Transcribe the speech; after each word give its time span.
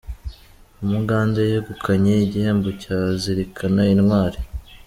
Umugande 0.83 1.41
yegukanye 1.51 2.13
igihembo 2.25 2.69
cya 2.81 2.97
"Zirikana 3.21 3.83
Intwari" 3.93 4.39